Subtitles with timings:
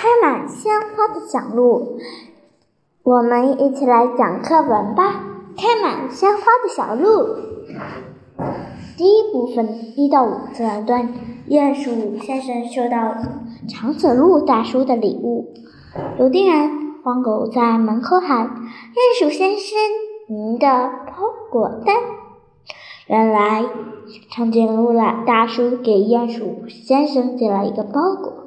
[0.00, 1.98] 开满鲜花的小路，
[3.02, 5.24] 我们一起来讲课文吧。
[5.56, 7.34] 开满鲜花的小路，
[8.96, 9.66] 第一部分
[9.96, 11.12] 一到五自然段。
[11.48, 13.16] 鼹鼠先生收到
[13.68, 15.52] 长颈鹿大叔的礼物。
[16.20, 16.70] 邮递员
[17.02, 18.46] 黄狗在门口喊
[18.94, 19.76] ：“鼹鼠先生，
[20.28, 20.68] 您的
[21.06, 21.14] 包
[21.50, 21.96] 裹单。”
[23.10, 23.64] 原来
[24.30, 24.92] 长颈鹿
[25.26, 28.44] 大叔给鼹鼠先生寄了一个包裹。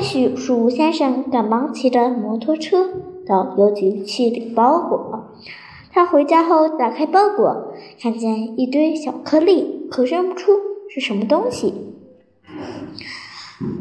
[0.00, 2.88] 鼹鼠先生赶忙骑着摩托车
[3.26, 5.28] 到邮局去领包裹。
[5.92, 10.52] 他回家后打开包裹，看见一堆小颗粒，可认不出
[10.88, 11.94] 是什么东西。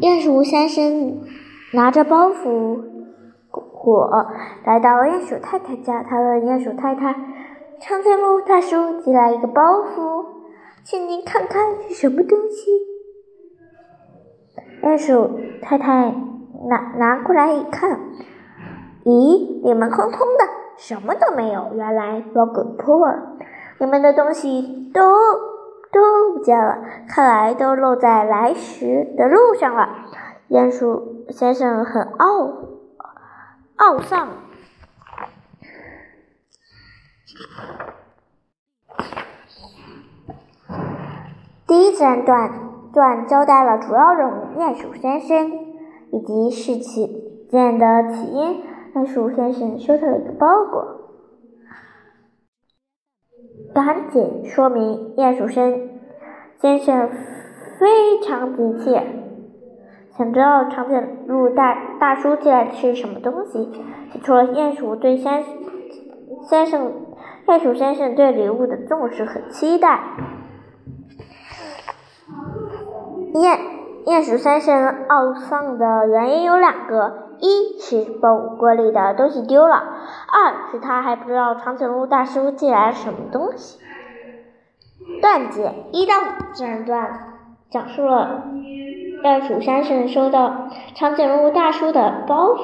[0.01, 1.21] 鼹鼠先生
[1.73, 2.81] 拿着包袱
[3.49, 4.09] 裹
[4.65, 7.15] 来到鼹鼠太太家，他问鼹鼠太太
[7.79, 10.25] ：“长颈鹿大叔寄来一个包袱，
[10.83, 12.69] 请您看看是什么东西。”
[14.83, 16.11] 鼹鼠太太
[16.67, 17.99] 拿拿过来一看，
[19.03, 20.45] 咦，里面空空的，
[20.77, 21.71] 什么都没有。
[21.75, 23.37] 原来包裹破了，
[23.77, 25.01] 里面的东西都
[25.91, 29.89] 都不见了，看来都落在来时的路上了。
[30.49, 32.53] 鼹鼠先生很懊
[33.77, 34.27] 懊丧。
[41.67, 42.70] 第一自然段。
[42.93, 45.51] 段交代了主要人物鼹鼠先生
[46.11, 47.07] 以及事情
[47.49, 48.63] 件的起因。
[48.93, 50.85] 鼹鼠先生收到了一个包裹，
[53.73, 55.15] 赶紧说明。
[55.15, 55.89] 鼹鼠先
[56.59, 57.09] 先生
[57.79, 59.01] 非常急切，
[60.17, 63.71] 想知道长颈鹿大大叔寄来的是什么东西。
[64.11, 65.41] 提出了鼹鼠对先
[66.49, 66.91] 先生
[67.47, 70.01] 鼹鼠先生对礼物的重视和期待。
[73.33, 73.57] 鼹
[74.05, 79.75] 鼹鼠先生懊丧的原因有两个：一是包裹里的东西丢了；
[80.27, 83.79] 二是他还不知道长颈鹿大叔寄来了什么东西。
[85.21, 87.37] 段解一到五自然段
[87.69, 88.43] 讲述了
[89.23, 92.59] 鼹鼠先生收到长颈鹿大叔的包袱，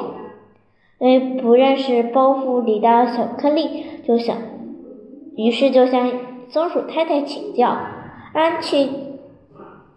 [1.00, 4.36] 因为不认识包袱里的小颗粒，就想，
[5.38, 6.12] 于是就向
[6.50, 7.78] 松鼠太太请教，
[8.34, 9.07] 让去。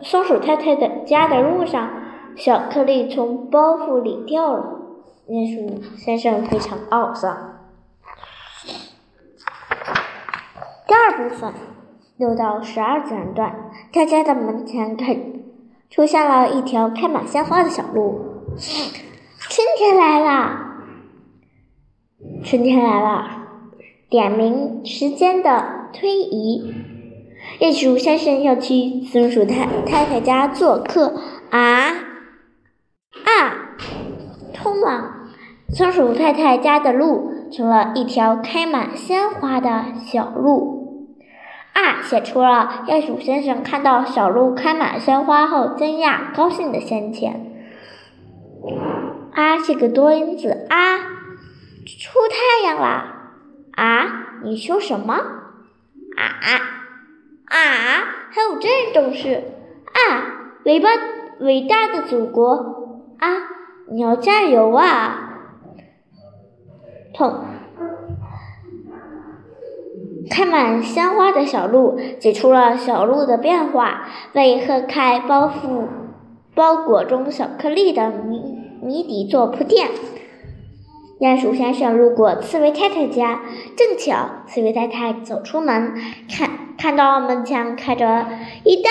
[0.03, 1.91] 松鼠太太的家的路上，
[2.37, 4.81] 小颗粒从包袱里掉了。
[5.28, 7.61] 鼹鼠先生非常懊丧。
[10.88, 11.53] 第二部分
[12.16, 15.16] 六到十二自然段，他家的门前开
[15.88, 18.47] 出现了一条开满鲜花的小路。
[18.56, 20.59] 春天来了，
[22.43, 23.47] 春天来了，
[24.09, 26.75] 点明时间的推移。
[27.60, 31.91] 鼹鼠先生要去松鼠太太太家做客啊
[33.26, 33.76] 啊！
[34.54, 35.28] 通往
[35.69, 41.19] 松鼠太太家的路成了一条开满鲜花的小路
[41.75, 42.00] 啊！
[42.03, 47.53] 写出了鼹鼠先生看到小路开满鲜花后惊讶、高兴的心情。
[49.34, 50.97] 啊是个多音字啊！
[50.97, 53.34] 出太阳啦！
[53.72, 55.12] 啊，你说什么？
[56.16, 56.80] 啊，
[57.50, 59.43] 啊还有这种事
[59.93, 60.56] 啊！
[60.65, 60.88] 伟大
[61.41, 62.53] 伟大的祖国
[63.19, 63.28] 啊！
[63.91, 65.34] 你要加油啊！
[67.12, 67.44] 痛！
[70.31, 75.88] 开满鲜花的小路，解出了小路的变化，为喝开包覆
[76.55, 78.41] 包裹中小颗粒的谜
[78.81, 79.88] 谜底做铺垫。
[81.20, 83.42] 鼹鼠先生路过刺猬太太家，
[83.76, 85.92] 正巧刺猬太太走出门，
[86.34, 88.26] 看看到门前开着
[88.64, 88.91] 一大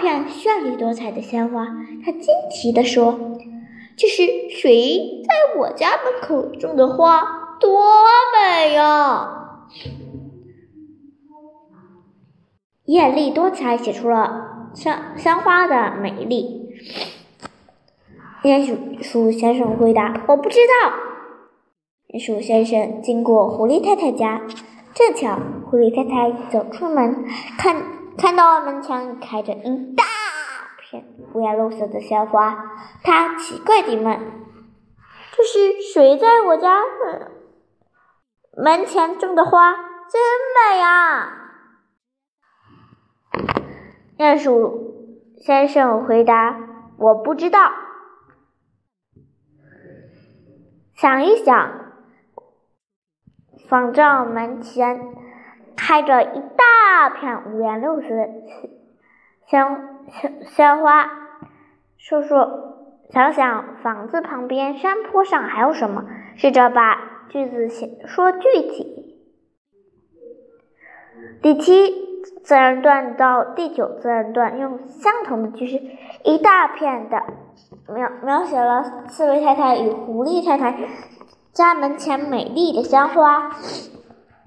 [0.00, 1.66] 片绚丽多彩的鲜花，
[2.04, 2.22] 他惊
[2.52, 3.18] 奇地说
[3.98, 7.56] ：“这是谁在我家门口种的花？
[7.58, 7.82] 多
[8.32, 9.28] 美呀！”
[12.86, 16.70] 艳丽多彩写出了鲜鲜花的美丽。
[18.44, 20.94] 鼹鼠鼠先生回答：“我不知道。”
[22.08, 24.40] 鼹鼠先生经过狐狸太太家，
[24.94, 27.24] 正巧狐狸太太走出门，
[27.58, 27.82] 看
[28.16, 30.04] 看到门前开着一大
[30.80, 31.04] 片
[31.34, 32.64] 五颜六色的鲜花，
[33.02, 34.20] 他奇怪地问
[35.36, 36.84] ：“这是谁在我家
[38.56, 39.74] 门前种的花？
[39.74, 40.22] 真
[40.54, 41.32] 美啊！”
[44.16, 46.56] 鼹鼠先生回答
[46.98, 47.72] ：“我不知道。”
[50.94, 51.84] 想一想。
[53.68, 55.00] 仿照门前
[55.76, 58.28] 开着一大片五颜六色的
[59.46, 59.60] 鲜
[60.08, 61.10] 鲜鲜花，
[61.98, 66.04] 说说想想房子旁边山坡上还有什么，
[66.36, 69.16] 试着把句子写说具体。
[71.42, 71.92] 第七
[72.44, 75.80] 自然段到第九自然段用相同的句式，
[76.24, 77.22] 一大片的
[77.92, 80.72] 描描写了刺猬太太与狐狸太太
[81.56, 83.50] 家门前美丽的鲜花，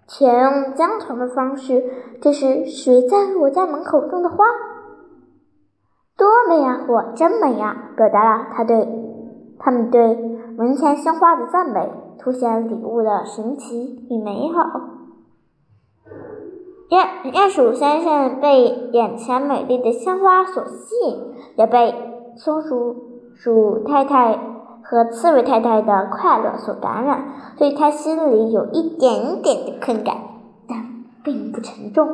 [0.08, 1.84] 全用相同的方式。
[2.22, 4.46] 这是谁在我家门口种的花？
[6.16, 6.86] 多美呀！
[6.88, 7.90] 我真美呀！
[7.98, 8.88] 表达了他对
[9.58, 10.16] 他们对
[10.56, 14.62] 门前鲜花的赞美，凸显礼物的神奇与美好。
[16.90, 21.92] 鼹鼹鼠先生被眼前美丽的鲜花所吸引，也被
[22.36, 22.96] 松鼠
[23.34, 24.40] 鼠太太
[24.90, 27.26] 和刺猬太太的快乐所感染，
[27.60, 30.16] 所以他心里有一点点的困感，
[30.68, 32.08] 但并不沉重。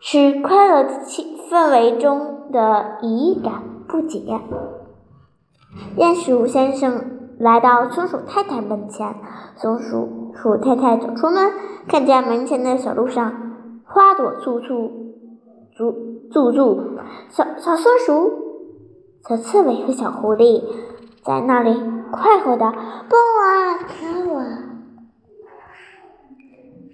[0.00, 4.40] 使快乐的气氛围中的疑感不解。
[5.98, 9.14] 鼹鼠先生来到松鼠太太门前，
[9.56, 11.50] 松鼠鼠太太走出门，
[11.86, 13.32] 看见门前的小路上
[13.84, 14.90] 花朵簇簇，
[15.76, 15.92] 簇
[16.30, 16.80] 簇簇，
[17.28, 18.43] 小小松鼠、
[19.26, 20.62] 小刺猬和小狐狸
[21.24, 21.82] 在那里
[22.12, 22.70] 快活的
[23.08, 24.44] 蹦啊跳啊。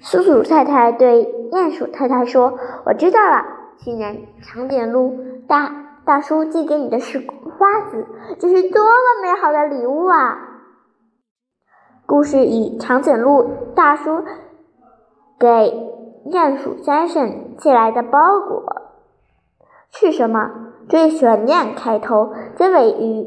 [0.01, 2.57] 松鼠太太对鼹鼠太太说
[2.87, 3.45] ：“我知道了，
[3.79, 5.19] 去年长颈鹿
[5.49, 8.07] 大大叔寄给你的是花子，
[8.39, 10.39] 这是多么美好的礼物啊！”
[12.07, 14.23] 故事以长颈鹿大叔
[15.37, 15.47] 给
[16.27, 18.65] 鼹鼠先生寄来的包裹
[19.91, 20.49] 是什么
[20.91, 23.27] 最悬念开头，结尾与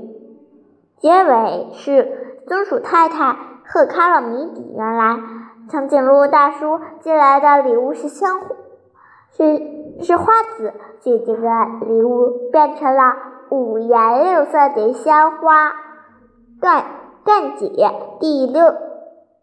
[0.97, 5.17] 结尾是松鼠太太喝开了谜底，原来。
[5.69, 8.41] 长颈鹿大叔寄来的礼物是香，
[9.31, 10.25] 是是花
[10.57, 11.49] 籽，姐姐的
[11.87, 13.15] 礼物变成了
[13.49, 15.71] 五颜六色的鲜花。
[16.59, 16.83] 段
[17.23, 17.69] 段解
[18.19, 18.75] 第六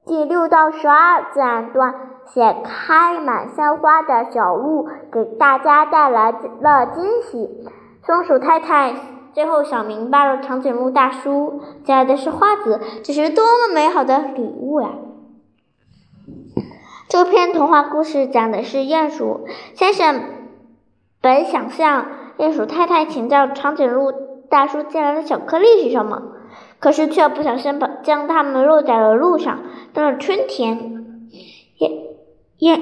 [0.04, 1.94] 第六到十二自然段
[2.26, 7.66] 写开满鲜花的小路，给大家带来了惊喜。
[8.04, 8.94] 松鼠太太
[9.32, 14.90] 最后想明白了，长颈鹿大叔寄来的是花籽，这是多么美好的礼物呀！
[17.08, 20.22] 这篇童话故事讲的是鼹鼠先生
[21.20, 22.06] 本想向
[22.38, 24.12] 鼹鼠太太请教长颈鹿
[24.48, 26.22] 大叔寄来的巧克力是什么，
[26.78, 29.60] 可是却不小心把将它们落在了路上。
[29.92, 30.78] 到了春天，
[31.78, 31.90] 鼹
[32.58, 32.80] 鼹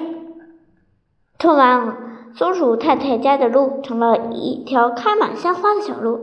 [1.38, 2.07] 突然，
[2.38, 6.20] 松鼠太太家的路成了一条开满鲜花的小路。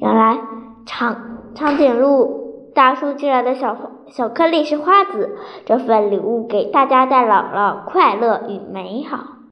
[0.00, 0.38] 原来
[0.86, 1.16] 长
[1.54, 2.42] 长颈鹿。
[2.74, 3.76] 大叔寄来的小
[4.08, 9.33] 小颗粒是花籽，这份礼物给大家带来了快乐与美好。